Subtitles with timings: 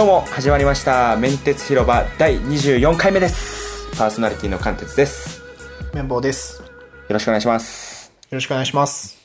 [0.00, 5.44] 今日も始まりましたメンテツ広場第24回目ですパーソナリティの関鉄ですよ
[5.92, 6.62] 綿棒です。
[6.62, 6.68] よ
[7.10, 9.18] ろしくお願いしますろしくお願いします。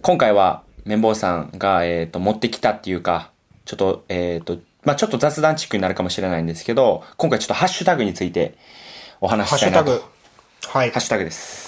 [0.00, 3.30] 今回は綿棒さんが、えー、と持ってきたっていうか
[3.66, 8.54] ちょっとえっ、とまあちょっと雑談チックになるかもしれないんですけど今回ちょっとハッシュタグについて
[9.20, 10.68] お話しハッシュタしたいなとグ。
[10.68, 11.00] はいハッ。
[11.00, 11.61] シュタグです。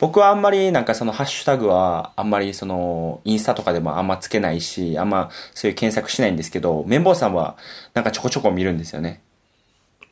[0.00, 7.56] 僕はあんまりなんかそのハッシュタグはあんまりそのインスタとかでもあんまつけないし、あんまそういう検索しないんですけど、綿棒さんは
[7.94, 9.20] なんかちょこちょこ見るんですよね。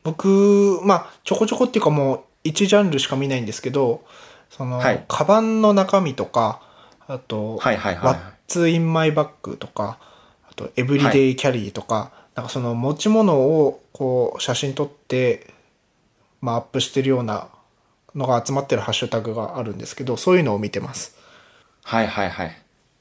[0.03, 4.03] 僕、まあ、ちょこちょこっていうかもう、一ジャンルしか見ないんですけど、
[4.49, 5.03] その、はい。
[5.07, 6.61] カバンの中身とか、
[7.07, 8.19] あと、はいはいはいはい。
[8.47, 9.97] What's in my bag とか、
[10.49, 15.53] あと、Everyday Carry とか、なんかその持ち物をこう、写真撮って、
[16.41, 17.49] まあ、アップしてるような
[18.15, 21.15] のが集まってるハッシュタグがあるんですけど、そういうのを見てます。
[21.83, 22.57] はいはいはい。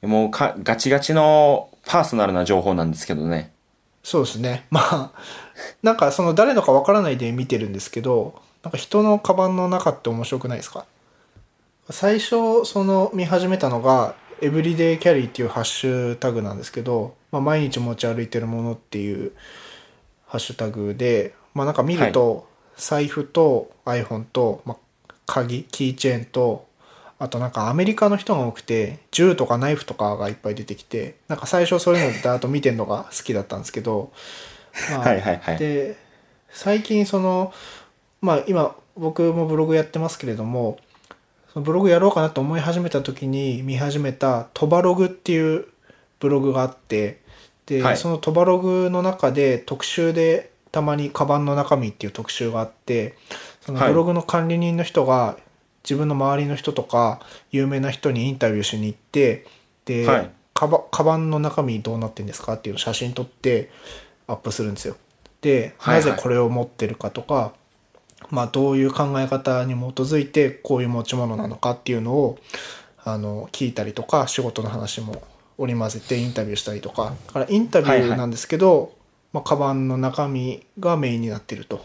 [0.07, 3.53] もうかガチガチのパーソナルな情報なんですけどね。
[4.03, 4.67] そうですね。
[4.71, 5.11] まあ、
[5.83, 10.85] なんかその誰のかわからないで見てるんですけど、なんか人のカバンの中って面白くないですか？
[11.91, 19.33] 最初、その見始めたのが、エブリデイキャリーっていうハッシュタグなんですけど、まあ、毎日持ち歩いてるものっていう
[20.27, 24.77] ハッシュタグで、まあなんか見ると、財布と iPhone と、まあ、
[25.29, 26.67] 鍵、キーチェーンと、
[27.19, 34.11] あとなんかアメリカの人が多くて、銃とかナイフとかがいっぱい出てきて、なんか最初そういうのだと見てるのが好きだったんですけど、
[34.91, 35.59] まあはいはいはい。
[35.59, 35.97] で、
[36.49, 37.53] 最近その、
[38.23, 40.79] まあ今僕もブログやってますけれども、
[41.53, 45.67] そのブログやろうかなと思い始めた時に見始めたトバログっていう
[46.21, 47.21] ブログがあって、
[47.67, 47.97] で、はい。
[47.99, 53.15] そのトバログの中で特集でたまにカバンの中身っていう特集があって、
[53.69, 53.89] そのはい。
[53.91, 55.37] ブログの管理人の人が
[55.85, 57.21] 自分の周りの人とか
[57.51, 59.47] 有名な人にインタビューしに行って、
[59.85, 60.31] で、はい。
[60.55, 62.55] カバカバンの中身どうなってんですか？
[62.55, 63.71] っていうのを写真撮って
[64.27, 64.97] アップするんですよ。
[65.43, 66.05] で、はいはい。
[66.07, 67.53] なぜこれを持ってるかとか、
[68.31, 72.39] まあどういう考え方に基づいてこういう持ち物なのかっていうのを
[73.05, 75.23] あの聞いたりとか仕事の話も
[75.59, 77.15] 織り交ぜてインタビューしたりとか。
[77.27, 78.95] だからインタビューなんですけど、
[79.33, 81.85] まあ、カバンの中身がメインになってると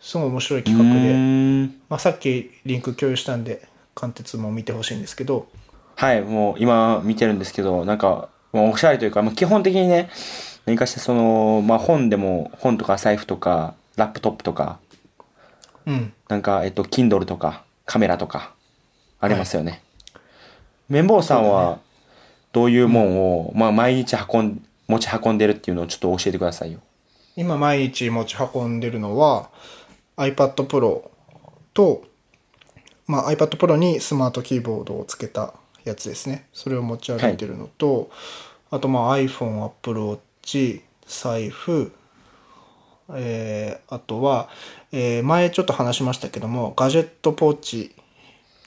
[0.00, 5.48] すごい面白い企画うで、まあ、さっきリンク共有したんで貫徹も見てほしいんですけど。
[5.96, 10.08] はい、もう今見てるんですけど、なんか、おしゃれというか、まあ、基本的にね、
[10.64, 14.78] 何かしてその、まあ、本でも、本とか財布とか、ラップトップとか、
[15.86, 16.12] うん。
[16.28, 18.54] なんか、えっと、Kindle とか、カメラとか、
[19.18, 19.82] ありますよね。
[20.88, 21.80] 綿棒さんは、
[22.52, 26.80] どういうもんを、まあ、毎日運ん、持ち運んでるっていうのをちょっと教えてくださいよ。
[27.36, 29.48] 今毎日持ち運んでるのは
[30.18, 31.08] iPad Pro
[31.72, 32.04] と、
[33.06, 36.46] まあ、iPad Pro にスマートキーボードをつけたやつですね。
[36.52, 38.10] それを持ち歩いてるのと、
[38.70, 41.92] あとまあ iPhone、Apple Watch 財布
[43.14, 44.48] えーあとは、
[44.92, 47.94] えー前ちょっと話しましたけどもガジェットポーチ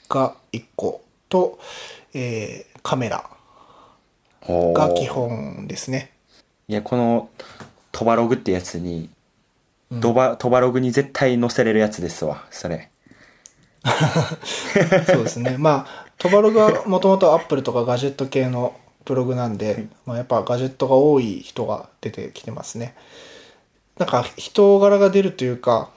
[0.08, 1.58] が1個と、
[2.14, 3.30] えーカメラ
[4.48, 6.10] が基本ですね。
[6.66, 7.30] いや、この、
[7.92, 9.08] トバログってやつに、
[10.00, 12.90] ドバ、トバログに絶対載せれるやつですわ、それ。
[15.06, 15.56] そうですね。
[15.58, 22.94] まあ、トバログはもともとアップルとかガジェット系のブログなんで、まあ、やっぱガジェットが多い人が出てきてますね。
[23.98, 25.90] なんか人柄が出るというか、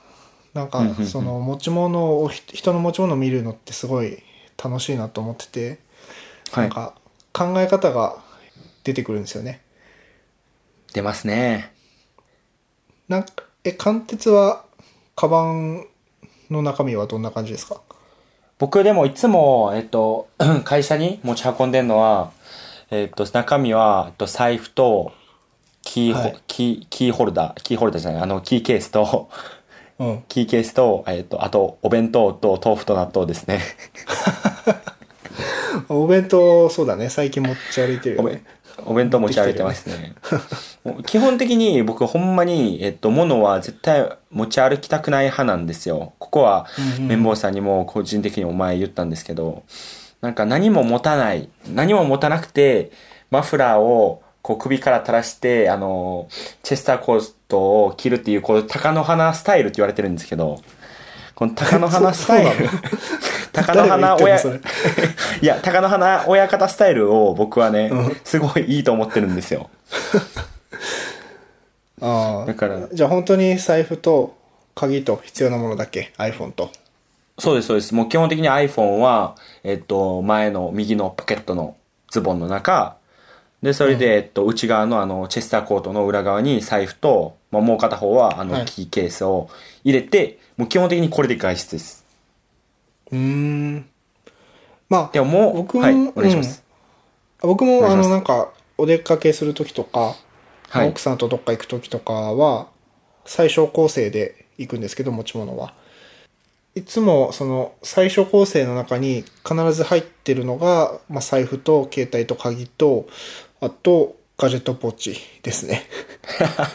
[0.53, 4.23] なんかその持ち物を、ひ人の持ち物を見るのってすごい
[4.61, 5.79] 楽しいなと思ってて、
[6.51, 6.69] はないん。
[6.69, 6.95] か
[7.34, 8.17] 考え方が
[8.84, 9.61] 出てくるんですよね。
[10.94, 11.73] 出ますね。
[13.07, 14.64] なんか、え、貫徹は、
[15.16, 15.86] カバン
[16.52, 17.81] の中身はどんな感じですか？
[18.59, 20.28] 僕でもいつも、えっと、
[20.64, 22.31] 会社に持ち運んでるのは、
[22.92, 25.12] えっと、中身は、えっと、財布と、
[25.82, 29.29] キーホ、はいキー、キーホルダー、キーホルダーじゃない、あの、キーケースと、
[29.97, 30.23] うん。
[30.28, 33.61] キーケースと、えっと、あと、お弁当と豆腐と納豆ですね。
[35.90, 37.09] お弁当、そうだね。
[37.09, 38.44] 最近持ち歩いてるよね。
[38.85, 40.16] お弁当持ち歩いてますね。
[41.05, 46.14] 基本的に僕ほんまに、えっと、物は絶対持ち歩きたくない派なんですよ。
[46.20, 46.67] ここは
[46.99, 49.64] 綿棒さんにも個人的にお前言ったんですけど、
[50.22, 52.91] なんか何も持たない、何も持たなくて、
[53.32, 56.28] マフラーをこう首から垂らして、あの、
[56.61, 60.61] チェスターコートを着るっていう、こう、鷹の花スタイルって言われてるんですけど、
[61.34, 62.70] この鷹の花スタイル
[63.52, 64.37] 鷹の花親、
[65.41, 69.70] いや、鷹の花親方スタイルを僕はね、うんすごいいいと思ってるんですよ。
[72.02, 72.46] ああ。
[72.46, 74.36] だからじゃあ本当に財布と
[74.76, 76.72] 鍵と必要なものだけ iPhone と。
[77.38, 77.94] そうです、そうです。
[77.94, 81.76] もう基本的に iPhone は、えっと、前の右のポケットの
[82.09, 82.97] ズボンの中、
[83.62, 89.50] で、それで、えっと、内側のあの、チェスターコートの裏側に財布と、まあ、もう片方は、あの、はいキーケースを
[89.84, 92.06] 入れて、もう基本的にこれで外出です。
[93.12, 93.90] うーん。
[94.88, 96.64] まあ、でももう、僕も、はい、お願いします。
[97.42, 100.16] 僕も、あの、なんか、お出かけするときとか、
[100.79, 102.67] はい奥さんとどっか行くときとかは、
[103.25, 105.73] 最小構成で行くんですけど、持ち物は。
[106.75, 113.07] いつも、その、最小構成の中に必ず入ってるのが、まあ、財布と携帯と鍵と、
[113.61, 115.83] あと、ガジェットポーチですね。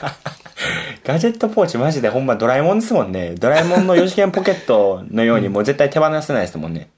[1.04, 3.34] ガジェットポーチマジでほんまドラえもんですもんね。
[3.38, 6.88] ドラえもんの4次元ポケットのようにもう絶対手放せないですもんね。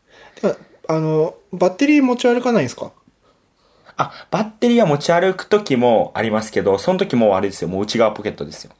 [0.41, 0.55] でも
[0.89, 2.93] あの、バッテリー持ち歩かないんですか？
[3.97, 7.69] あ、バッテリーは持ち歩く時もありますけど、その時もうあれですよ。
[7.69, 8.73] もう内側ポケットですよ。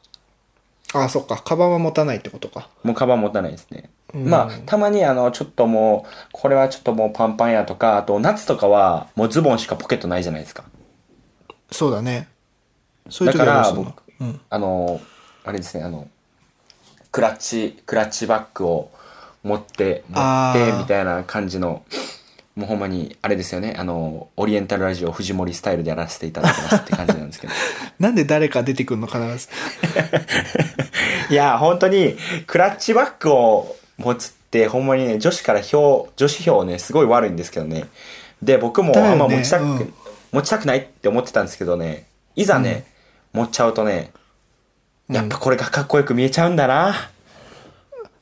[0.95, 1.41] ああ、そっか。
[1.43, 2.69] カバンは持たないってことか。
[2.83, 3.91] もうカバン持たないですね。
[4.15, 10.65] うんまあ、たまにあの、ちょっともう、これはちょっともうパンパンやとか、あと夏とかはもうズボンしかポケットないじゃないですか。
[11.71, 12.29] そうだね。
[13.09, 14.41] そういうだから僕、うん。
[14.51, 15.01] あの、
[15.45, 16.09] あれですね、あの、
[17.11, 18.91] クラッチ、クラッチバッグを
[19.43, 21.83] 持って、持って、みたいな感じの、
[22.55, 27.53] もうほんまに、あれですよね、あの、オリエンタルラジオ藤森スタイルでやらせていただきますって感じなんですけど。
[27.99, 29.49] なんで誰か出てくるの必ず。
[31.31, 32.17] いや、本当に、
[32.47, 37.87] クラッチバッグを持つって、ほんまにね、女子から票、女子票ね、すごい悪いんですけどね。
[38.43, 39.95] で、僕もあんま持ちたく、うん
[40.33, 42.07] 持ちたくないって思ってたんですけどね、
[42.37, 42.87] いざね、
[43.35, 44.13] 持っちゃうとね、
[45.11, 46.95] やっぱこれがかっこよく見えちゃうんだな。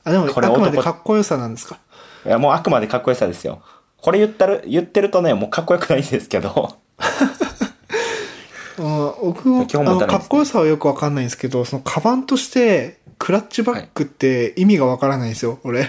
[0.02, 1.78] あ、でも、あこれくまで男かっこよさなんですか？
[2.26, 3.62] いや、もうあくまでかっこよさですよ。
[4.02, 6.76] これ言ったる、言ってるとね、もうかっこよくないんですけど。
[8.78, 8.84] うん、
[9.22, 15.82] 僕も、かっこよさはよくわかんないんですけど、その、カバンとして、クラッチバッグって意味がわからないんですよ、俺。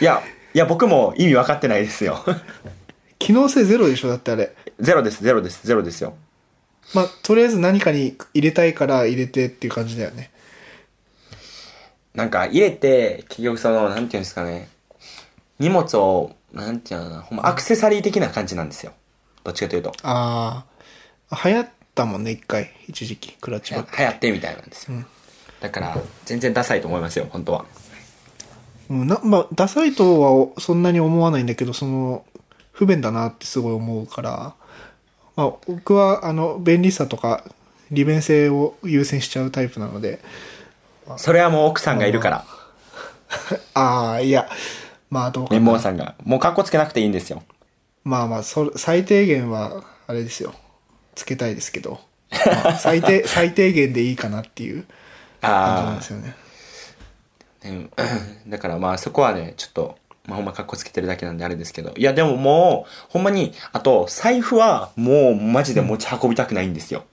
[0.00, 0.22] いや、
[0.52, 2.22] いや、僕も意味分かってないですよ。
[3.18, 4.54] 機能性ゼロでしょ、だってあれ。
[4.78, 6.14] ゼロです、ゼロです、ゼロですよ。
[6.92, 10.30] まあ、とりあえず何かに入れたいから入れてっていう感じだよね。
[12.14, 14.68] なんか入れて、結局その、なんていうんですかね。
[15.58, 18.92] 荷物を、なんていうのかな、ほんまアクセサリー的な感じなんですよ。
[19.44, 19.92] どっちかというと。
[20.02, 20.64] あ
[21.30, 22.70] あ、流行ったもんね、一回。
[22.88, 23.96] 一時期、クラッチバッグ。
[23.96, 24.98] 流行ってみたいなんですよ。
[25.60, 27.64] だから、全然ダサいと思いますよ、本当は。
[28.90, 32.24] うん、な、まあ、ダサいとはそんなに思わないんだけど、その、
[32.72, 34.54] 不便だなってすごい思うから、
[35.36, 37.44] まあ、僕は、あの、便利さとか、
[37.90, 40.20] 利便性を優先しちゃうタイプなので、
[41.16, 42.44] それはもう奥さんがいるから。
[43.74, 44.48] ああ、いや、
[45.10, 45.78] まあ、どうか綿棒な。
[45.78, 46.14] さんが。
[46.24, 47.42] もう格好つけなくていいんですよ。
[48.04, 50.54] まあまあ、それ、最低限は、あれですよ。
[51.14, 54.84] つけたいですけど、まあ、 最低、最低限でいいかなっていう
[55.40, 56.34] 感じなんあですよね。
[57.64, 57.90] あ、うん。
[58.50, 59.96] だからまあそこはね、ちょっと、
[60.26, 61.92] まあほんま格好つけてるだけなんであれですけど。
[61.96, 67.04] いやでももう、ほんまに、あと、財布はもうマジで持ち運びたくないんですよ。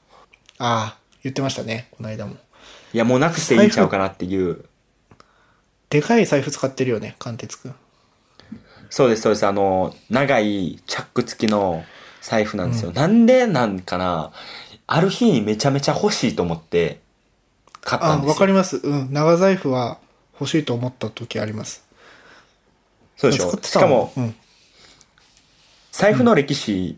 [0.57, 2.35] ああ、言ってましたね、この間も。
[2.93, 4.65] いやもうなくしていいんちゃうかなっていう。
[5.91, 7.75] でかい財布使ってるよね、貫徹くん。
[8.89, 9.45] そうです、そうです。
[9.45, 11.83] あの、長いチャック付きの
[12.21, 12.91] 財布なんですよ。
[12.91, 14.31] なんでなんかな、
[14.87, 16.99] ある日にめちゃめちゃ欲しいと思って、
[17.81, 18.31] 買ったあ、んですよ。
[18.31, 18.77] わかります。
[18.77, 19.13] うん。
[19.13, 19.97] 長財布は
[20.39, 21.83] 欲しいと思った時あります。
[23.17, 24.35] そうでしょしたかも、うん。
[25.91, 26.97] 財布の歴史、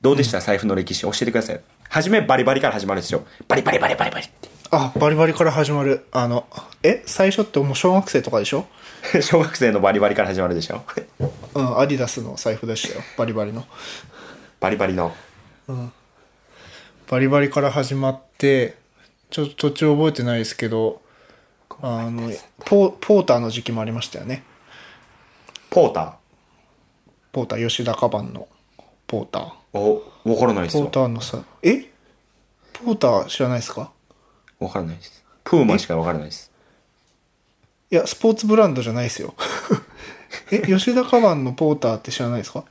[0.00, 0.40] どうでした？
[0.40, 1.60] 財布の歴史教えてください。
[1.88, 3.26] はじめバリバリから始まるんですよ。
[3.48, 4.30] バリバリバリバリバリっ
[4.72, 6.06] あ、バリバリから始まる。
[6.12, 6.46] あの、
[6.82, 8.66] え最初ってもう小学生とかでしょ？
[9.12, 9.20] て。
[9.22, 10.82] 小学生のバリバリから始まるでしょ
[11.54, 13.02] うん、アディダスの財布でしたよ。
[13.16, 13.66] バリバリの。
[14.60, 15.12] バリバリの。
[17.08, 18.76] バリバリから始まって、
[19.30, 21.00] ちょっと途中覚えてないですけど、
[21.82, 22.30] あの、
[22.64, 24.44] ポーポーターの時期もありましたよね。
[25.70, 26.16] ポータ
[27.32, 28.46] ポーター、吉田カバンの
[29.08, 29.42] ポーター。
[29.44, 29.78] ー。
[29.78, 30.90] お、わからないですポーよ。
[30.90, 31.86] ターのさ、え？
[32.72, 33.90] ポーター知らないですか？
[34.60, 35.24] わからないです。
[35.44, 36.50] プーマしかわからないです。
[37.90, 39.34] いや、スポーツブランドじゃないですよ。
[40.52, 42.64] え、吉田カバンのポーターって知らないですか？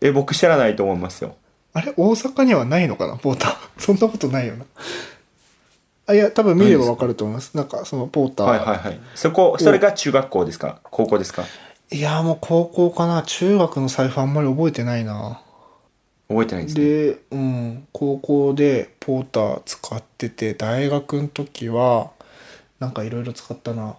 [0.00, 1.36] え、僕知らないと思いますよ。
[1.74, 1.92] あれ？
[1.96, 3.16] 大阪にはないのかな？
[3.16, 3.56] ポーター。
[3.78, 4.64] そんなことないよな。
[6.06, 7.54] あ、いや、多分見ればわかると思います。
[7.56, 8.46] なんか、そのポーター。
[8.46, 9.00] はいはいはい。
[9.14, 10.80] そこ、それが中学校ですか？
[10.84, 11.44] 高校ですか？
[11.90, 13.22] いや、もう高校かな。
[13.22, 15.40] 中学の財布あんまり覚えてないな。
[16.34, 16.84] 覚えてないですね。
[16.84, 22.10] で、うん、高校でポーター使ってて、大学の時は、
[22.80, 23.96] なんかいろいろ使ったな。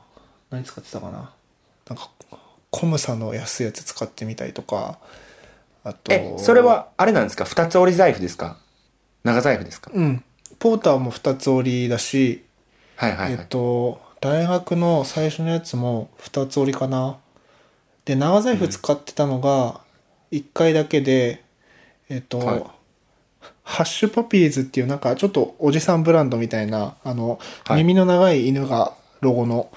[0.50, 1.32] 何使ってたかな。
[1.89, 2.10] なんか、
[2.70, 5.00] コムサの安いやつ使ってみたりとか、
[5.84, 7.46] あと、え、それは、あれなんですか？
[7.46, 8.58] 二つ折り財布ですか？
[9.24, 9.92] 長財布ですか？
[9.94, 10.24] うん。
[10.60, 12.44] ポーターも二つ折りだし、
[12.96, 13.32] はいはいはい。
[13.34, 17.18] えっと、大学の最初のやつも二つ折りかな。
[18.04, 19.80] で、長財布使ってたのが
[20.32, 21.45] 一回だけで、
[22.10, 22.64] えっと、はい
[23.66, 29.70] ハッシュパピーズっていうなんかちょっとおじさんブランドみたいな、あの、はい耳の長い犬がロゴの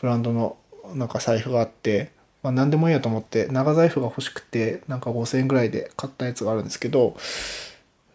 [0.00, 0.56] ブランドの
[0.94, 2.12] なんか財布があって、
[2.42, 7.16] まあ何でもいいやと思って長財布が欲しくてなんか5000円ぐらいで買ったやつがあるんですけど、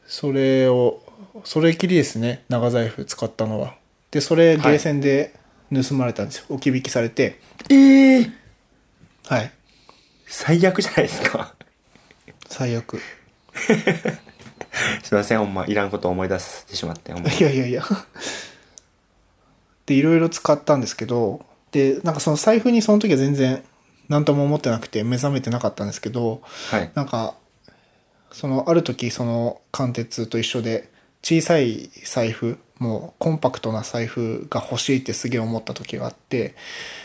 [0.07, 1.01] それを、
[1.43, 3.75] それきりですね、長財布使ったのは。
[4.11, 5.33] で、それゲーセンで
[5.73, 6.45] 盗まれたんですよ。
[6.49, 7.39] 置き引きされて。
[7.69, 8.31] ええ
[9.25, 9.51] はい。
[10.25, 11.53] 最悪じゃないですか。
[12.47, 13.01] 最悪。
[15.03, 17.31] すいません、ほんま、いらんことを思い出してしまって、ほんま。
[17.31, 17.83] いやいやいや。
[19.85, 23.63] で、いろいろ使ったんですけど、で、なんかその財布にその時は全然
[24.09, 26.91] 何とも思ってなくて目覚めてなかったんですけど、はい。
[26.93, 27.35] なんか、
[28.31, 30.89] そのある時その貫徹と一緒で
[31.23, 36.55] 小さい財布、もうコンパクトな財布が欲しいってすげえ思った時があって、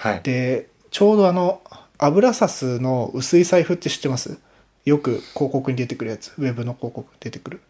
[0.01, 0.21] はい。
[0.23, 1.63] で、ちょうどあの、
[1.99, 4.39] 油サスの薄い財布って知ってます？
[4.85, 6.33] よく広告に出てくるやつ。
[6.39, 7.61] ウェブの広告に出てくる。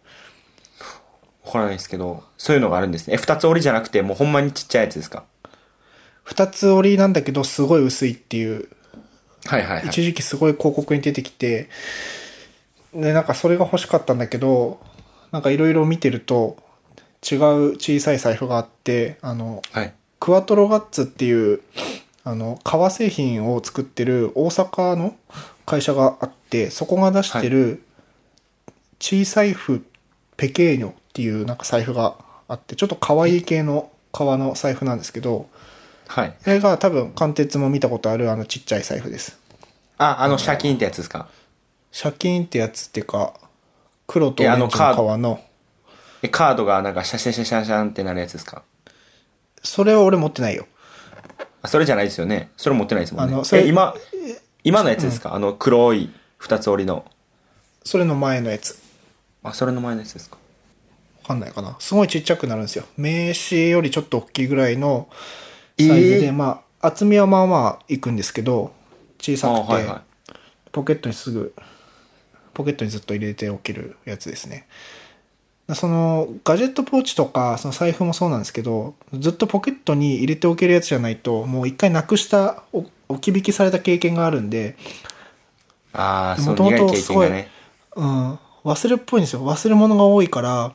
[1.44, 3.14] わからないですけど、そういうのがあるんですね。
[3.14, 5.24] え、二つ折りじゃなくて、もうほんまにちっちゃいやつですか？
[6.22, 8.68] 二つ折りなんだけどすごい薄いっていう
[9.46, 9.86] はいはいはい。
[9.88, 11.68] 一時期すごい広告に出てきて、
[12.94, 14.80] で、なんかそれが欲しかったんだけど、
[15.32, 16.56] なんかいろいろ見てると、
[17.28, 19.94] 違う小さい財布があって、あの、はい。
[20.20, 21.60] クワトロガッツっていう、
[22.22, 25.16] あの、革製品を作ってる大阪の
[25.66, 27.82] 会社があって、そこが出してる
[28.98, 29.84] 小さいフ
[30.36, 32.16] ペケーニョっていうなんか財布が
[32.48, 35.48] あって、ちょっと可愛い系の革の財布なんですけど、
[36.08, 36.34] はい。
[36.40, 39.38] それが多分貫徹も見たことあるあのちっちゃい財布です。
[39.98, 41.28] あ、あの、シャキーンってやつですか？
[41.90, 43.34] シャキーンってやつっていうか、
[44.06, 45.40] 黒とオレンジの革の、
[46.22, 48.62] え、カードがなんかシャシャシャシャシャンってなるやつですか
[49.62, 50.66] それは俺持ってないよ。
[51.62, 52.50] あ、それじゃないですよね。
[52.56, 53.44] それ持ってないですもんねあの。
[53.44, 53.94] それえ、今、
[54.64, 57.04] 今のやつですか、あの、黒い二つ折りの。
[57.84, 58.80] それの前のやつ。
[59.42, 60.36] あ、それの前のやつですか？
[61.22, 61.76] わかんないかな。
[61.80, 62.84] すごいちっちゃくなるんですよ。
[62.96, 65.08] 名刺よりちょっと大きいぐらいの
[65.78, 68.72] サイズで、えーまあ、厚みはまあまあいくんですけど、
[69.18, 70.02] 小あさくて、はいは
[70.70, 71.54] ポケットにすぐ、
[72.54, 74.66] ポケットにずっと入れておけるやつですね。
[75.74, 84.76] その、ガジェットポーチとか、その財布もそうなんですけど、ずっとポケットに入れておけるやつじゃないと、もう一回なくした、お置き引きされた経験があるんで、
[85.94, 85.96] い。
[85.96, 87.48] ああ、その元々苦い経験がね。
[87.96, 89.44] うん、忘れっぽいんですよ。
[89.44, 90.74] 忘れ物が多いから、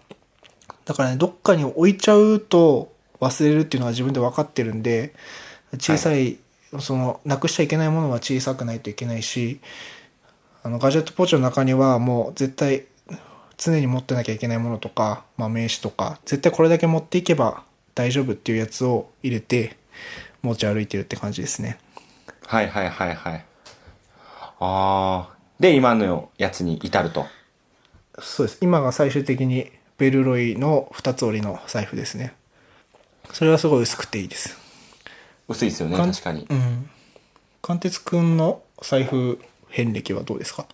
[0.86, 5.14] だからね、どっかに置いちゃうと忘れるっていうのは自分で分かってるんで、
[5.80, 6.38] 小さい、
[6.80, 9.60] その、なくしちゃいけないものは小さくないといけないし、
[10.64, 12.86] あの、ガジェットポーチの中にはもう絶対、
[13.58, 17.64] 常に持ってなきゃいけないものとか、まあ名刺とか、絶対これだけ持っていけば
[17.96, 19.78] 大丈夫っていうやつを入れて
[20.44, 21.80] 持ち歩いてるって感じですね。
[22.48, 23.46] はいはいはいはい。
[24.60, 25.38] ああ。
[25.60, 27.26] で、今のやつに至ると。
[28.20, 28.60] そうです。
[28.62, 32.34] 今が最終的にベルロイの二つ折りの財布ですね。
[33.34, 34.58] それはすごい薄くていいです。
[35.50, 36.48] 薄いですよね、確かに。
[36.50, 36.90] うん。
[37.62, 39.40] 貫徹くんの財布
[39.70, 40.66] 遍歴はどうですか？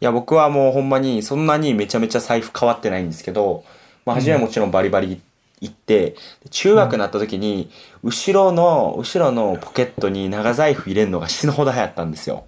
[0.00, 3.64] いや、僕はもうほんまに、そんなにめちゃめちゃ財布変わってないんですけど、
[4.04, 5.22] まあ、初めはもちろんバリバリ
[5.60, 6.14] 行って、
[6.50, 7.70] 中学になった時に、
[8.02, 12.46] 後ろの、後ろのポケットに長財布入れるのが死ぬほど流行ったんですよ。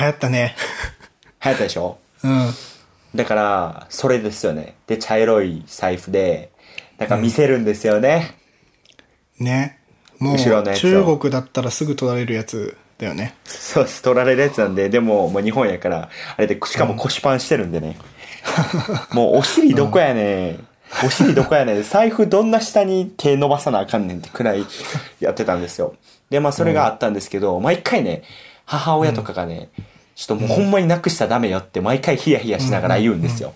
[0.00, 0.54] 流行ったね。
[1.44, 1.98] 流行ったでしょ？
[2.24, 2.50] うん。
[3.14, 4.74] だから、それですよね。
[4.86, 6.50] で、茶色い財布で、
[6.98, 8.36] なんか見せるんですよね。
[9.38, 9.78] ね。
[10.18, 13.36] もう後ろのやつを中国だったらすぐ取られるやつだよね。
[13.44, 17.96] そうです、取られるやつなんで、でも、もう日本やから、あれで、しかも腰パンしてるんでね。
[19.12, 20.67] もうお尻どこやねん。
[21.04, 21.82] お尻どこやねん。
[21.82, 24.64] 財布どんな下に手伸ばさなあかんねんってくらい
[25.20, 25.94] やってたんですよ。
[26.30, 28.22] で、まあそれがあったんですけど、毎回ね、
[28.64, 29.70] 母親とかがね、
[30.14, 33.54] ちょっともうほんまになくしたらダメよって毎回ヒヤヒヤしながら言うんですよ。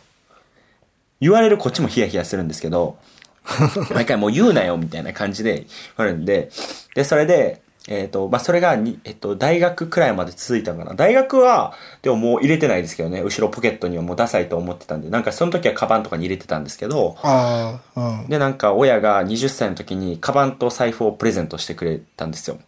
[1.20, 2.96] 言われるこっちもヒヤヒヤするんですけど、
[3.94, 6.50] 毎回もう言うなよみたいな感じで言われるんで、
[6.94, 10.94] で、それで、えっ、と、まあ、それがに、えっと、大学くらいまで続いたのかな。
[10.94, 18.28] 大学は、でももう入れてないですけどね、後ろポケットにはもうダサいと思ってたんで、なんかその時はカバンとかに入れてたんですけど、ああ、うん。
[18.28, 22.58] で、なんか親が20歳の時にカバンと財布をプレゼントしてくれたんですよ。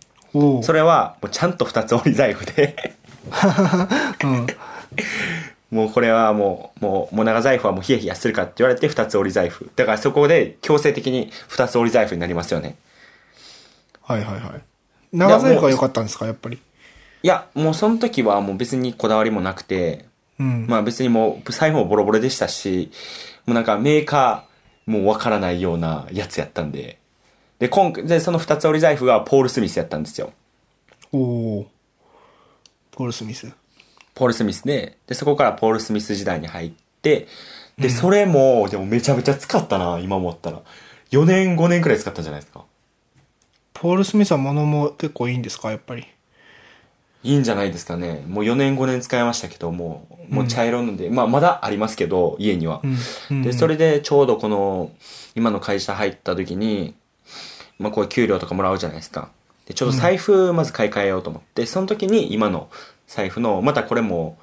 [0.62, 2.96] それは、もうちゃんと二つ折り財布で、
[4.24, 4.46] うん。
[5.70, 9.70] もうこれはもう、もう、もう長財布はもうヒヤヒヤするかって言われて二つ折り財布。
[9.76, 12.76] だからそこで強制的に二つ折り財布になりますよね。
[14.02, 14.73] はいはいはい。
[15.14, 16.56] 長財布が良かったんですか、やっぱり。
[17.22, 20.06] いや、もうその時はもう別にこだわりもなくて、
[20.38, 20.66] うん。
[20.68, 22.90] まあ別にもう財布もボロボロでしたし、
[23.46, 26.98] もうなんかメーカーもうわからないようなやつやったんで。
[27.58, 30.32] で、今回、で、その二つ折り財布がポール・スミスやったんですよ。
[31.12, 31.66] おお。
[32.90, 33.50] ポール・スミス。
[34.14, 37.28] ポール・スミスで、で、そこからポール・スミス時代に入っって、
[37.76, 40.62] で、それも、でもめちゃめちゃ使ったな、今思ったら。
[41.10, 42.64] 4年、5年くらい使ったんじゃないですか。
[43.84, 45.70] ポール・スミスは物も結構いいんですか？
[45.70, 46.06] やっぱり。
[47.22, 48.24] いいんじゃないですかね。
[48.26, 52.80] もう4年5年使いましたけど、もう、もう茶色ので、まあまだありますけど、家には。
[52.82, 52.96] うん。
[53.30, 54.90] うんで、それでちょうどこの、
[55.34, 56.94] 今の会社入った時に、
[57.78, 59.28] まあこう給料とかもらうじゃないですか。
[59.66, 62.70] で、ちょうど財布まず買い替えようと思って、その時に今の
[63.06, 64.38] 財布の、またこれも、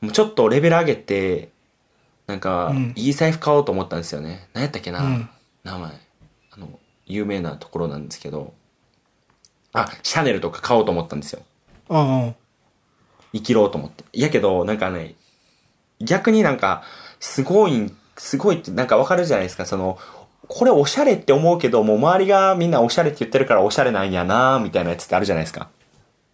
[0.00, 1.50] もうちょっとレベル上げて、
[2.26, 4.48] なんかうん、いい財布買おうと思ったんですよね。
[4.52, 5.28] 何やったっけな、うん
[5.62, 5.92] 名前。
[6.50, 6.68] あの、
[7.06, 8.52] 有名なところなんですけど、
[9.72, 11.42] あ、シャネルとか買おうと思ったんですよ。
[11.88, 12.34] うんうん。
[13.32, 14.04] 生きろうと思って。
[14.12, 15.14] いやけど、なんかね、
[16.00, 16.82] 逆になんか、
[17.20, 19.98] すごい、すごいってなんかわかるじゃないですか、その、
[20.48, 25.68] これおしゃれって思うけど、もう周りがみんなおしゃれって言ってるからおしゃれなんやなみたいなやつってあるじゃないですか。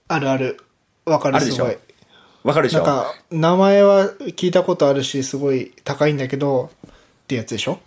[0.08, 0.58] あるある。
[1.04, 1.70] わかる、あるですしょ。
[2.42, 2.78] わかるでしょ？
[2.78, 6.90] なんか、名前は聞いたことあるし、すごい高いんだけど、っ
[7.26, 7.80] てやつでしょ？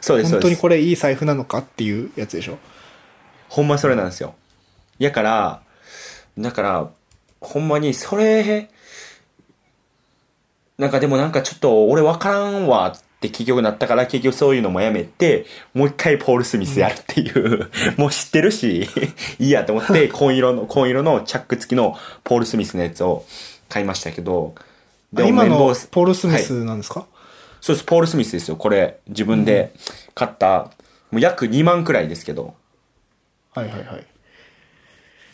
[0.00, 0.40] そうです、そうです。
[0.40, 2.58] 本当にこれいい財布なのかっていうやつでしょ？
[3.48, 4.34] ほんまそれなんですよ。
[4.98, 5.62] やから、
[6.38, 6.90] だから、
[7.40, 8.68] ほんまにそれ、
[10.78, 18.88] なんかでもなんかちょっと俺わからんわって結局なったから結局そういうのもやめて、もう一回ポール・スミスやるっていう、 もう知ってるし、
[19.40, 23.24] いいやと思って紺色の、紺色のチャック付きのポール・スミスのやつを
[23.68, 24.54] 買いましたけど、
[25.16, 25.56] あ今の
[25.90, 27.06] ポール・スミはいスなんですか、
[27.60, 28.56] そうです、ポール・スミスですよ。
[28.56, 29.72] これ、自分で
[30.14, 30.70] 買った、
[31.10, 32.54] もう約2万くらいですけど、
[33.52, 34.06] はい、はいはい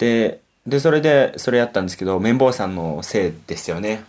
[0.05, 4.05] で、で、それで、それやったんですけど、綿棒さんのせいですよね。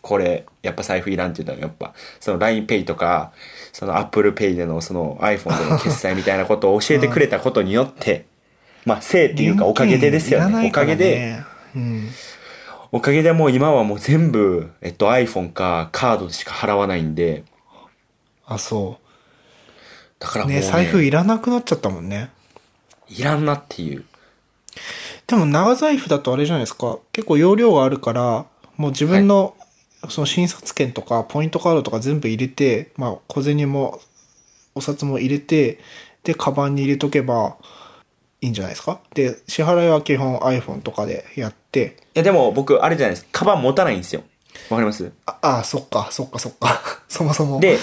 [0.00, 3.32] これ、やっぱ財布いらんっていうのは、やっぱ、その LINEPay とか、
[3.72, 8.26] その ApplePay でのその iPhone での決済みたいなことを教えてくれたことによって、
[8.84, 10.44] まあ、せいっていうかおかげでですよね。
[10.46, 11.44] お現金いらないかげで、ね。
[11.76, 12.08] うん。
[12.90, 17.44] おかげでもう今はもう全部、えっと iPhone かカードでしか払わないんで、
[18.46, 18.98] あ、そ
[20.18, 20.60] だからもう、ね、う。
[20.62, 22.30] ね、財布いらなくなっちゃったもんね。
[23.08, 24.04] いらんなっていう。
[25.28, 26.98] でも長財布だとあれじゃないですか。
[27.12, 29.54] 結構容量があるから、もう自分の、
[30.08, 34.00] その診察券とかポイントカードとか全部入れて、まあ小銭も
[34.74, 35.78] お札も入れて、
[36.24, 37.56] で、カバンに入れとけば
[38.40, 39.00] いいんじゃないですか。
[39.14, 43.30] で、支払いは基本 iPhone とかでやって、いやでも僕、あれじゃないですか。
[43.40, 44.22] カバン持たないんですよ。
[44.70, 45.12] わかります？
[45.26, 46.80] あ、あ、そっか、そっか、そっか。
[47.08, 47.60] そもそも。
[47.60, 47.78] で、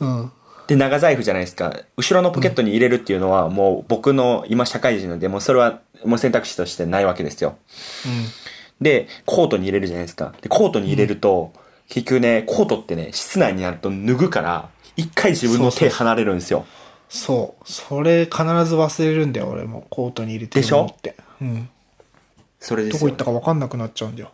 [0.00, 0.32] うん。
[0.66, 1.74] で、長財布じゃないですか。
[1.96, 7.56] 後ろのポケットに入れるっていうのは、もう僕の今社会人なんで、もうそれはもう選択肢としてないわけですよ。
[8.80, 10.34] で、コートに入れるじゃないですか。
[10.40, 11.52] で、コートに入れると、
[11.88, 16.64] 結局ね、コートってね、室内になると脱ぐから、一回自分の手離れるんですよ。
[17.08, 17.70] そう。
[17.70, 19.86] それ必ず忘れるんだよ、俺も。
[19.90, 21.16] コートに入れてるって。
[21.40, 21.68] うん。
[22.58, 24.32] それですよ、どこ行ったか分かんなくなっちゃうんだよ。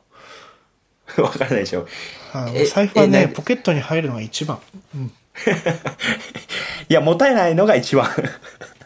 [1.18, 1.86] わからないでしょ。
[2.72, 4.58] 財布はね、ポケットに入るのが一番。
[4.94, 5.12] うん。
[6.88, 8.08] いや、持たないのが一番。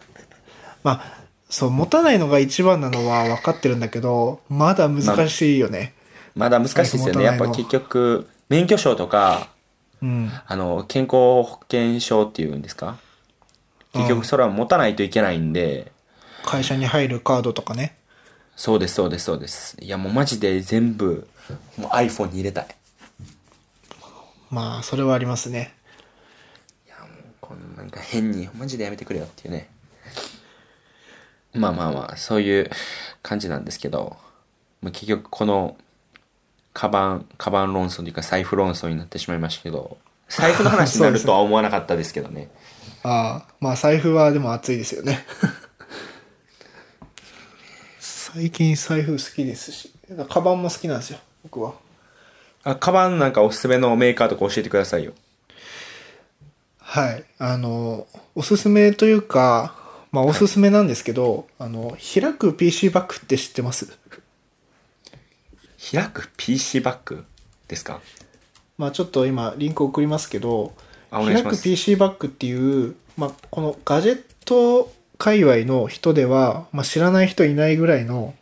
[0.85, 5.95] まあ、そう、持たないのが一番なのは分かってるんだけど、まだ難しいよね。
[6.35, 7.25] まだ難しいですよね。
[7.25, 9.49] やっぱ結局、免許証とか、
[10.01, 10.33] うん。
[10.47, 11.13] あの、健康
[11.45, 12.97] 保険証っていうんですか？
[13.95, 15.93] 結局それは持たないといけないんで、
[16.45, 17.95] 会社に入るカードとかね。
[18.57, 19.77] そうです、そうです、そうです。
[19.81, 21.29] いや、もうマジで全部、
[21.77, 22.67] もう iPhone に入れたい。
[24.51, 25.75] まあ、それはありますね。
[27.53, 29.69] こんなんか変に、マジでやめてくれよっていうね。
[31.53, 32.71] まあまあまあ、そういう
[33.21, 34.17] 感じなんですけど、
[34.81, 35.77] まあ、結局この、
[36.73, 39.99] カバン、カバン論争というか財布論争になってしまいましたけど、
[40.31, 42.49] 財布の話になるとは思わなかったですけどね。
[43.05, 45.27] ああ、まあ財布はでも熱いですよね。
[48.01, 49.93] 最近財布好きですし、
[50.31, 51.75] カバンも好きなんですよ、僕は。
[52.65, 55.13] あ、カバンなんかおすすめのメーカーとか教えてくださいよ。
[56.95, 57.25] はい。
[57.39, 59.75] あの、おすすめというか、
[60.11, 63.97] まあおすすめなんですけど、あの、開く PC バッグって知ってます？
[65.91, 67.25] 開く PC バッグ
[67.67, 68.03] ですか？
[68.77, 70.75] まあちょっと今リンク送りますけど、
[71.11, 78.35] 開く PC バッグっていう、まあこのガジェット界隈の人では、まあ知らない人いないぐらいの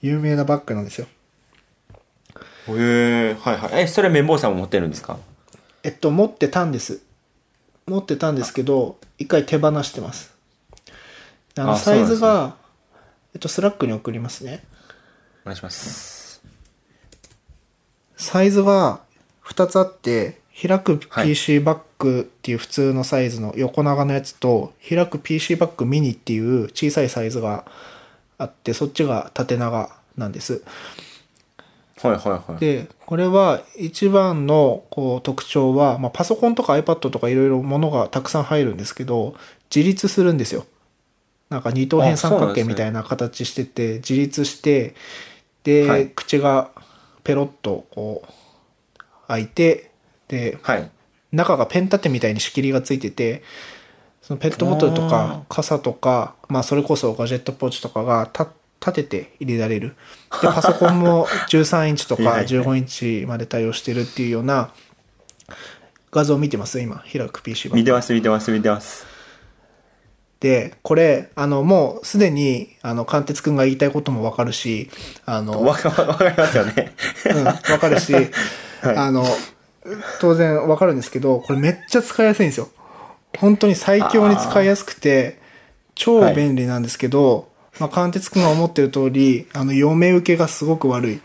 [0.00, 1.06] 有名なバッグなんですよ。
[2.68, 3.82] へえ、はいはい。
[3.82, 5.18] え、それ綿棒さんも持ってるんですか？
[5.82, 7.02] えっと、持ってたんです。
[7.88, 10.34] 持ってたんですけど、一回手放してます。
[11.56, 12.56] あの、あサイズが、
[13.34, 14.64] えっと、 Slack に送りますね。
[15.42, 16.42] お願いします。
[18.16, 19.00] サイズは
[19.44, 27.64] 2つあって、開くはい PC バッグっていう普通のサイズの横長のやつと、開く PC バッグミニっていう小さいサイズが
[28.38, 30.62] あって、そっちが縦長なんです。
[32.02, 32.60] はいはいはい。
[32.60, 39.34] で、これは一番のこう特徴は、まあ、パソコンとか iPad とかいろいろものがたくさん入るんですけど、
[39.74, 40.66] 自立するんですよ。
[41.50, 44.94] なんか二等辺三角形みたいな形してて、自立して、
[45.64, 46.70] で、はい口が
[47.24, 49.90] ペロッとこう開いて、
[50.28, 50.90] で、はい。
[51.32, 53.42] 中がペン立てみたいに仕切りがついてて、
[54.22, 58.48] そのペットボトルとか傘とか、まあそれこそガジェットポーチとかがた
[58.90, 59.96] 立てて入れられる。
[60.42, 64.70] で、パソコンも 13インチとかはいはい15インチまで対応してるっていうような
[66.10, 67.84] 画像を見てます今、開く PC 版見。
[67.84, 69.06] てます見てます見てます。
[70.40, 74.88] で、これ、あの、もうすでに、あの、関鉄くんが言いたいこともわかるし、
[75.26, 76.94] あの、わかわかりますよね。
[77.34, 78.14] うん、わかるし、
[78.82, 79.24] あの、
[80.20, 82.68] 当然わかるんですけど、これめっちゃ使いやすいんですよ。
[83.36, 85.40] 本当に最強に使いやすくて、
[85.94, 87.48] 超便利なんですけど、
[87.78, 91.20] まあ、関鉄くんが思ってる通り、あの、嫁受けがすごく悪い。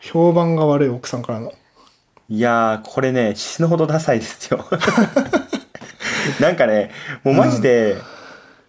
[0.00, 1.52] 評判が悪い奥さんからの。
[2.28, 4.64] いやー、これね、死ぬほどダサいですよ。
[6.40, 6.90] なんかね、
[7.24, 7.96] もうマジで、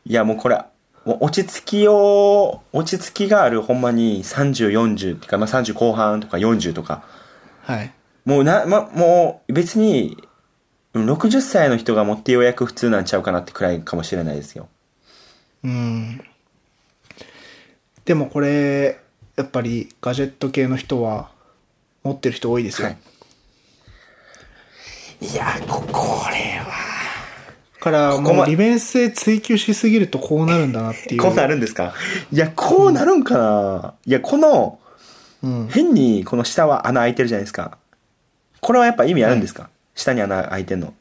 [0.06, 0.62] いやもうこれ、
[1.06, 7.04] もう落ち着きを、落ち着きがあるほんまに30、40っていうか、まあ30後半とか40とか、
[7.64, 7.92] はい。
[8.26, 10.18] もうな、ま、もう別に、
[10.94, 14.68] うん60歳の人が持ってようやく普通なんちゃうかなってくらいかもしれないですよ。
[15.64, 16.22] うん。
[18.06, 19.00] でもこれ、
[19.36, 21.32] やっぱりガジェット系の人は
[22.04, 22.90] 持ってる人多いですよ。
[22.90, 22.98] はい。
[25.26, 26.66] いやー、こ、これは、
[27.80, 31.22] から、もう利便性追求しすぎるとこうなるんだなっていう。
[31.22, 31.94] こうなるんですか？
[32.32, 34.80] いや、こうなるんかな、いや、この、
[35.42, 35.68] うん。
[35.70, 37.78] 変にこの下は穴開いてるじゃないですか。
[38.60, 40.94] これはやっぱ意味あるんですか、下に穴開いてんの。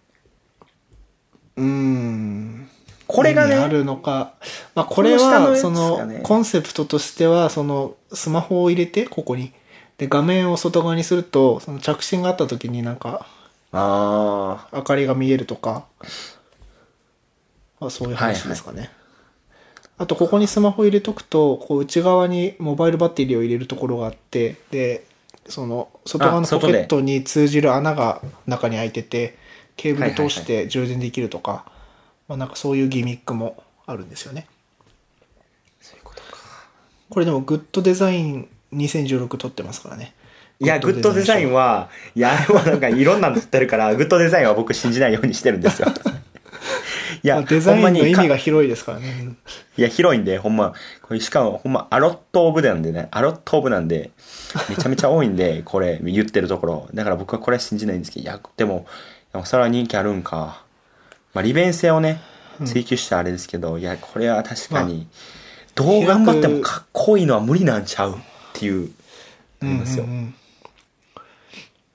[1.56, 2.68] うーん。
[3.12, 4.34] これが意味あね、るのか。
[4.74, 9.52] まあ、これは、その、コンセプトとしては、その、スマホを入れて、ここに。
[9.98, 13.26] で、画面を外側にすると、その着信があった時になんか、
[13.72, 15.86] あ明かりが見えるとか、
[17.80, 18.90] まあ、そういう話ですかね。
[19.98, 25.04] あと、ここにスマホ入れとくと、こう、内側にモバイルバッテリーを入れるところがあって、で、
[25.46, 29.36] その、外側のポケットに通じる穴が中に開いてて、
[29.76, 31.64] ケーブル通して充電できるとか、
[32.28, 34.46] まあ、なんかそういうギミックもあるんですよね。
[35.80, 36.38] そういうことか。
[37.10, 40.14] これでも、グッドデザイン2016撮ってますからね。
[40.60, 45.88] いや、グッドデザインは、いや、あれはなんかいろんなの撮ってるから、グッドデザインは僕信じないようにしてるんですよ。
[47.24, 49.34] いや、まあデザインの意味ほんまにかが広いですからね。
[49.76, 54.10] いや、広いんで、ほんま、これしかも、ほんま、アロットオブなんでね、アロットオブなんで、
[54.68, 56.88] めちゃめちゃ多いんで、これ、言ってるところ。
[56.94, 58.86] だから僕はこれは信じないんですけど、いや、でも、
[59.32, 60.62] でもそれは人気あるんか。
[61.34, 62.20] まあ、利便性をね、
[62.64, 65.06] 追求したあれですけど、いや、これは確かに、
[65.74, 68.18] どう頑張ってもかっこいいのは無理なんちゃうっ
[68.52, 68.90] ていう、
[69.62, 70.04] ありますよ。
[70.04, 70.34] うんうんうん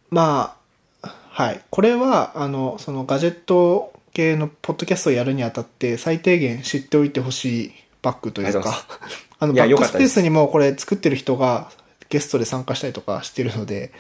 [0.10, 0.58] ま
[1.02, 1.62] あ、はい。
[1.70, 8.86] これは、あの、そのガジェット系のポッドキャストをやるにあたって、最低限知っておいてほしいバッグというか、
[9.40, 11.72] あ の、バックスペースにもこれ作ってる人が
[12.10, 13.92] ゲストで参加したりとかしてるので、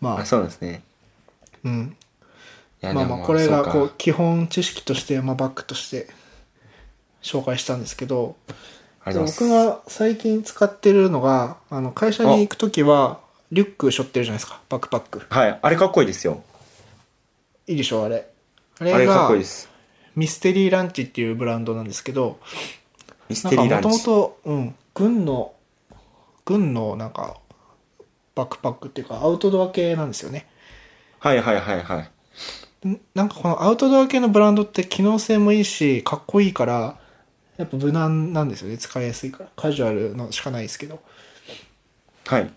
[0.00, 0.82] まあ、あ、そうですね。
[1.64, 1.96] うん。
[2.82, 6.08] まあまあ、これがこう、基本知識として、まあ、バッグとして
[7.22, 8.36] 紹介したんですけど、
[9.04, 9.48] 僕。
[9.48, 13.20] が最近使ってるのが、あの、会社に行くときは、
[13.52, 15.22] リュック背負ってるじゃないですか、バックパック。
[15.28, 16.42] はい、あれかっこいいですよ。
[17.68, 18.28] いいでしょ、あれ。
[18.80, 19.30] あれが。
[20.16, 22.38] ミステリーランチっていうブランドなんですけど、
[23.28, 23.88] ミステリーランチ。
[23.88, 25.52] もともと、うん、軍の、
[26.44, 27.36] 軍のなんか、
[28.34, 30.46] バックパックっていうか、アウトドア系なんですよね。
[31.18, 32.10] はいはいはいはい。
[32.88, 36.98] んなんかこのアウトドア系のブランドって機能性もいいし、かっこいいから、
[37.56, 38.78] やっぱ無難なんですよね。
[38.78, 39.50] 使いやすいから。
[39.56, 41.00] カジュアルのしかないですけど。
[42.26, 42.50] はい。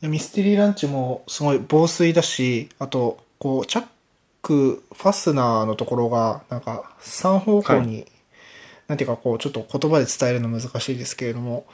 [0.00, 3.86] でミステリーランチもすごい防水だし、あと、こう、チャッ
[4.42, 8.06] ク、ファスナーのところが、なんか、3方向に、
[8.86, 11.66] なんていうか、こう、ちょっと言葉で伝えるの難しいですけれども、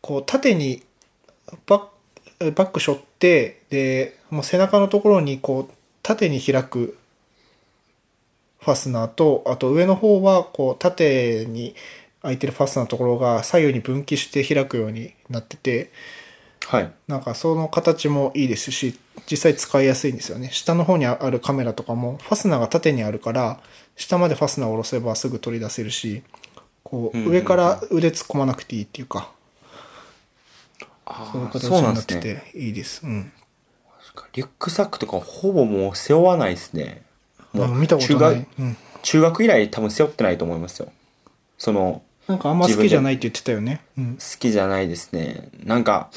[0.00, 0.82] こう、縦に
[1.66, 1.82] バッ
[2.38, 5.74] ク、バック背負って、で、もう背中のところに、こう、
[6.10, 6.98] 縦に開く
[8.58, 11.74] ファスナーと、あと上の方は、こう、縦に
[12.20, 15.90] 開いてるファスナーのところが左右に分岐して開くようになってて、
[16.66, 16.92] はい。
[17.08, 18.98] なんかその形もいいですし、
[19.30, 20.50] 実際使いやすいんですよね。
[20.52, 23.60] 下の方にあるカメラとかも、ファスナーが縦にあるから、
[23.96, 26.22] 下までファスナーを下ろせばすぐ取り出せるし、
[26.82, 29.30] こう、上から腕突っ込まなくていいっていうか、
[31.06, 32.16] あそういう形になって。
[32.16, 33.02] ていいです。
[33.04, 33.32] うん。
[34.32, 37.02] リュックサックとかほぼもう背負わないですね。
[37.52, 38.46] もうあ見たことな中い。
[38.58, 38.68] うん。
[38.68, 40.92] 学、中学以来多分背負ってないと思いますよ。
[41.58, 43.80] その、なんかあんま好きじゃないって言ってたよね。
[43.98, 44.14] うん。
[44.14, 45.48] 好きじゃないですね。
[45.64, 46.10] なんか、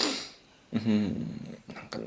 [0.73, 1.99] うんなんか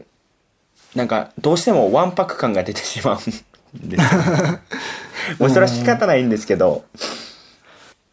[0.95, 4.61] なんかどうしてもわんぱく感が出てしまうんですよね
[5.39, 6.85] もうそれは仕方ないんですけど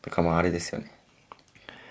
[0.02, 0.92] だからまああれですよね、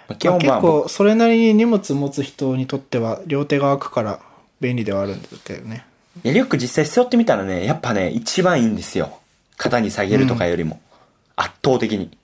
[0.09, 4.21] まあ結本まあ僕構それなりに荷物持つ人にとっては両手が空くから
[4.63, 5.85] 便利ではあるんだけどね。
[6.25, 9.19] いやリュック実際背負ってみたらねやっぱね一番いいんですよ。
[9.57, 10.81] 肩に下げるとかよりも、
[11.37, 12.17] 圧倒的に。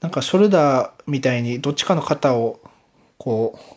[0.00, 2.58] なんかショルダーみたいにどっちかの肩を
[3.18, 3.76] こう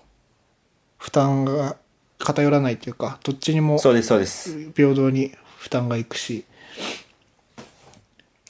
[0.97, 1.75] 負担が
[2.17, 4.71] 偏らないっていうかどっちにもそうですそうです。
[4.71, 6.45] 平等に負担がいくし。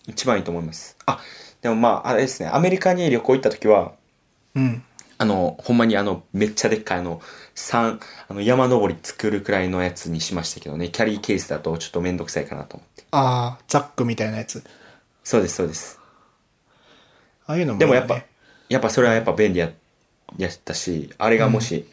[0.07, 0.95] 一番いいと思います。
[1.05, 1.19] あ
[1.61, 2.49] でもまああれですね。
[2.51, 3.91] アメリカに旅行行った時は
[4.55, 4.83] うん
[5.17, 7.21] あの、ほんまにあの、めっちゃでっかいあの、
[7.55, 13.03] 山、あの、山登り作るくらいのやつにしましたけどね、キャリーケースだとちょっとめんどくさいかなと思って。
[13.11, 14.63] ああザックみたいなやつ
[15.23, 15.99] そうです、そうです。
[17.47, 18.23] ああいうのもいいでもやっぱ
[18.67, 19.71] やっぱそれはやっぱ便利や、
[20.37, 21.87] やったし、あれがもし、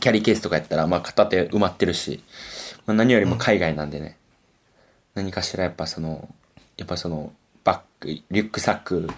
[0.00, 2.22] キャリーケースとかやったら、まあ片手埋まってるし、
[2.86, 4.16] まあ何よりも海外なんでね、
[5.14, 6.28] 何かしらやっぱその、
[6.76, 7.32] やっぱその、
[7.64, 9.08] バッグ、リュックサック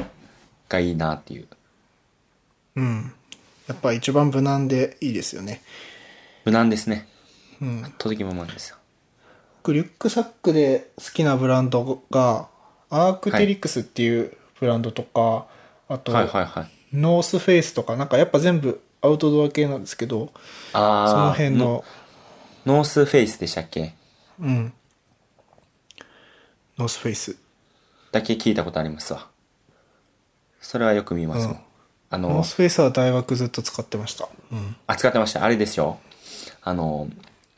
[0.68, 1.48] がいいなっていう。
[2.76, 3.12] うん
[3.68, 5.62] やっぱ一番無難でいいですよね
[6.44, 7.08] 無難ですね。
[7.62, 8.76] うん圧倒的無難ですよ。
[9.62, 12.48] 僕リュックサックで好きなブランドが
[12.90, 15.46] アークテリクスっていうブランドとか、
[15.88, 16.70] あと、はいはいはい。
[16.92, 20.32] ノースフェイスとかなんかやっぱ全部アウトドア系なんですけど
[20.74, 21.10] ああ。
[21.10, 21.84] その辺の
[22.66, 23.94] ノースフェイスでしたっけ？
[24.38, 24.72] うん
[26.76, 27.36] ノースフェイス
[28.12, 29.28] だけ聞いたことありますわ。
[30.60, 31.56] それはよく見ますもん。
[31.56, 31.60] うん
[32.10, 35.44] あの、ノースフェイスは大学ずっと使ってましたうん使ってました。
[35.44, 35.98] あれですよ。
[36.62, 37.08] あの、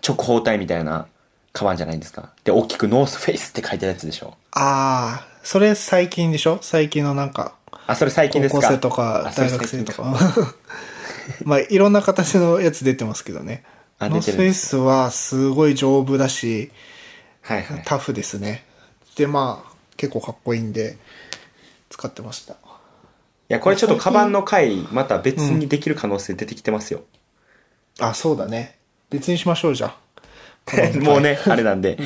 [0.07, 1.07] 直方体みたいな
[1.53, 2.31] カバンじゃないんですか。
[2.45, 4.37] で、大きくノースフェイスって書いてるやつでしょ。
[4.53, 6.59] ああそれ最近でしょ？
[6.63, 7.55] 最近のなんか
[7.87, 8.61] あ、それ最近ですか？
[8.63, 10.55] 高校生とか大学生と最か
[11.45, 13.65] まあいろんな形のやつ出てますけどね
[13.99, 16.71] あノースフェイスはすごい丈夫だし
[17.43, 17.83] はいはい。
[17.85, 18.65] タフですね
[19.17, 20.99] でまあ結構かっこいいんで
[21.91, 22.57] 使ってましたい
[23.49, 27.03] や、これちょっとカバンの回、また別にできる可能性出てきてますよ。
[27.99, 28.79] あそうだね。
[29.11, 30.07] 別にしましょうじゃあ
[31.01, 31.97] もうね、あれなんで。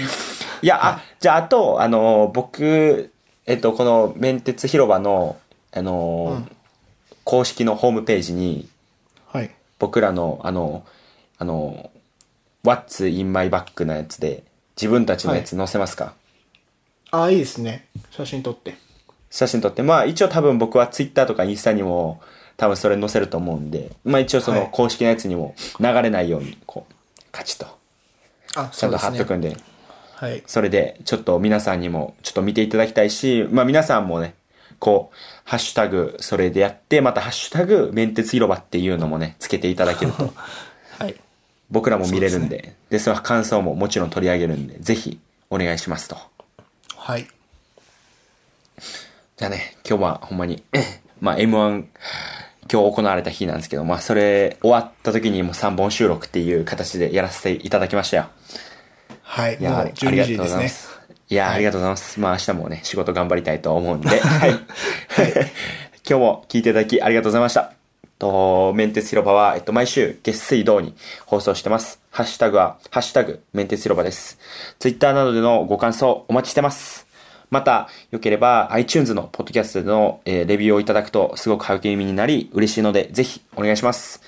[0.61, 3.11] いや、あ、じゃあ、あと、あの、僕、
[3.47, 5.39] えっと、この、面鉄広場の、
[5.73, 6.47] あの、
[7.25, 8.69] 公式のホームページに、
[9.33, 9.51] はい。
[9.79, 10.85] 僕らの、あの、
[11.39, 11.91] あの、
[12.63, 14.45] What's in my bag のやつで、
[14.77, 16.15] 自分たちのやつ載せますか、
[17.11, 17.87] ああいいですね。
[18.11, 18.77] 写真撮って
[19.31, 19.83] 写真撮って。
[19.83, 22.21] まあ、一応多分僕は Twitter とかインスタにも、
[22.57, 24.61] 多分それ載せると思うんで、まあ一応そはい。
[24.61, 26.95] の公式のやつにも流れないように、こう、
[27.33, 27.67] カチッと、
[28.55, 29.57] あちゃんと貼っとくんで、
[30.15, 30.43] はい。
[30.47, 34.35] それで、ちょっと皆さんにも、ちょっと見ていただきたいし、まあ皆さんもね、
[34.79, 40.35] こう、ハッシュタグ、それでやって、またハッシュタグ、面鉄広場っていうのもね、つけていただけると、
[40.99, 41.15] はい。
[41.71, 46.19] 僕らも見れるんそうで、で、その感想ももちろん取り上げるんで、ぜひ、お願いしますと。
[46.97, 47.27] はい
[49.41, 50.63] じゃあね、今日はほんまに、
[51.19, 58.27] まあ M1、今日行われた日なんですけど、まあそれ終わった時にもう3本収録っていう形でやらせていただきましたよ。
[59.23, 61.01] はいいや、もうあり12がとうご時ですねざいます。
[61.31, 62.21] いや、ありがとうございます。
[62.21, 64.51] まあ明日もね、仕事頑張りたいと思うんで、 はい。
[66.07, 67.73] 今日も聞いていただきありがとうございました。
[68.19, 71.99] と、メンテツ広場は、えっと、毎週月水道に放送してます。
[72.11, 74.39] ハッシュタグは、ハッシュタグ、メンテツ広場です。
[74.79, 77.10] ツイッターなどでのご感想お待ちしてます。
[77.51, 84.23] また、よければ iTunes のポッドキャストでの、えーレビューをいただくとすごく励みになり嬉しいので、ぜひお願いします。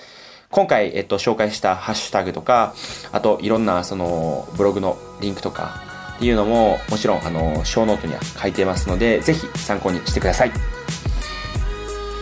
[0.50, 2.74] 今回、えっと、紹介したハッシュタグとか、
[3.10, 5.80] あと、いろんな、その、ブログのリンクとか、
[6.16, 10.52] っていうのも、もちろん、あの、ショーノートには書いてますので、ぜひ参考にしてください。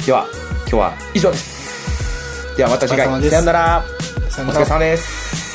[0.06, 0.26] では、
[0.60, 2.56] 今日は以上です。
[2.56, 3.84] ではまた次回、さよなら。
[3.84, 5.49] お疲れ様です。